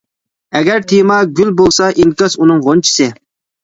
ئەگەر 0.59 0.81
تېما 0.93 1.19
گۈل 1.41 1.53
بولسا، 1.61 1.93
ئىنكاس 2.01 2.41
ئۇنىڭ 2.43 2.69
غۇنچىسى. 2.69 3.13